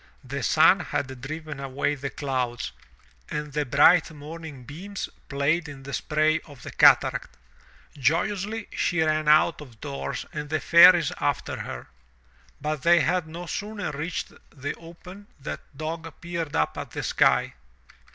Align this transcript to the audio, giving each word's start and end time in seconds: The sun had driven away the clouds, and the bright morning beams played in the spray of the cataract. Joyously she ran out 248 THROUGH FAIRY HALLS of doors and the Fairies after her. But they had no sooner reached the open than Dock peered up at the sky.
The 0.23 0.41
sun 0.41 0.79
had 0.79 1.21
driven 1.21 1.59
away 1.59 1.93
the 1.93 2.09
clouds, 2.09 2.71
and 3.29 3.53
the 3.53 3.65
bright 3.67 4.09
morning 4.09 4.63
beams 4.63 5.07
played 5.29 5.69
in 5.69 5.83
the 5.83 5.93
spray 5.93 6.39
of 6.39 6.63
the 6.63 6.71
cataract. 6.71 7.29
Joyously 7.95 8.67
she 8.75 9.03
ran 9.03 9.27
out 9.27 9.59
248 9.59 9.59
THROUGH 9.59 9.89
FAIRY 9.89 9.91
HALLS 10.01 10.23
of 10.25 10.25
doors 10.33 10.39
and 10.39 10.49
the 10.49 10.59
Fairies 10.59 11.11
after 11.21 11.55
her. 11.61 11.87
But 12.59 12.81
they 12.81 13.01
had 13.01 13.27
no 13.27 13.45
sooner 13.45 13.91
reached 13.91 14.33
the 14.51 14.73
open 14.73 15.27
than 15.39 15.59
Dock 15.77 16.19
peered 16.19 16.55
up 16.55 16.79
at 16.79 16.89
the 16.89 17.03
sky. 17.03 17.53